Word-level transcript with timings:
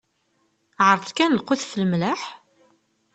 Ɛreḍ 0.87 1.07
kan 1.17 1.35
lqut 1.39 1.61
ɣef 1.65 1.73
lmelḥ? 1.81 2.21